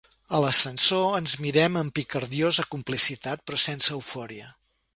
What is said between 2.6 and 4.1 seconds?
complicitat però sense